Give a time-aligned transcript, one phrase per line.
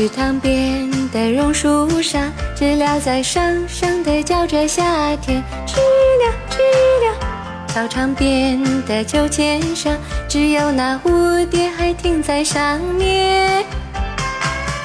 [0.00, 5.44] 池塘边的榕树上，知了在声声地叫着夏天。
[5.66, 6.56] 知了，知
[7.04, 7.66] 了。
[7.68, 9.94] 操场边的秋千上，
[10.26, 13.62] 只有那蝴蝶还停在上面。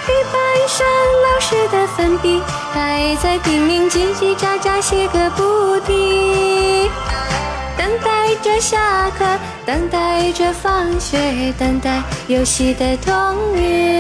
[0.05, 0.86] 黑板上
[1.23, 2.41] 老师的粉笔
[2.73, 6.89] 还在拼命叽叽喳喳写个不停。
[7.77, 9.23] 等待着下课，
[9.66, 13.13] 等待着放学，等待游戏的童
[13.55, 13.95] 年。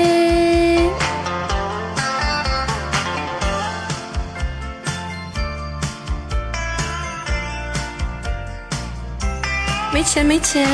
[9.93, 10.67] 没钱，没钱。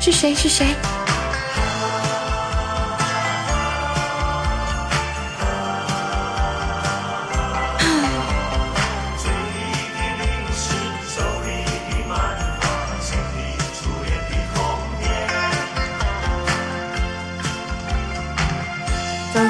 [0.00, 0.34] 是谁？
[0.34, 0.66] 是谁？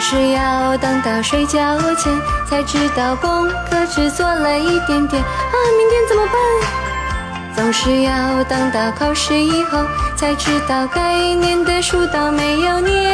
[0.01, 2.11] 总是要等到睡觉前
[2.49, 6.35] 才知道功课只做了一点点啊，明天怎么办？
[7.55, 9.85] 总是要等到考试以后
[10.17, 13.10] 才知道该念的书都没有念。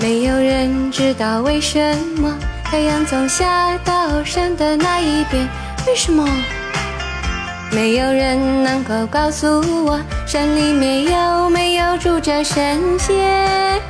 [0.00, 2.34] 没有人知道为什么
[2.64, 5.46] 太阳总下到山的那一边，
[5.86, 6.26] 为什么？
[7.70, 9.46] 没有人能够告诉
[9.84, 13.80] 我，山里面有没有住着神仙？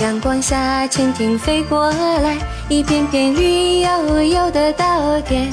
[0.00, 2.38] 阳光下，蜻蜓飞过来，
[2.70, 5.50] 一片片绿油油的稻田。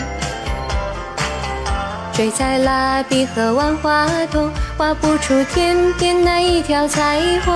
[2.14, 7.54] 水彩蜡笔和万花筒，画不出天边那一条彩虹。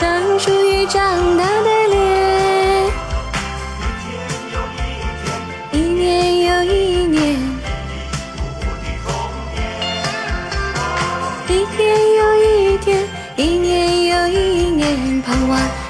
[0.00, 1.02] 当属于长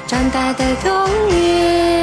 [0.07, 1.98] 长大的童年。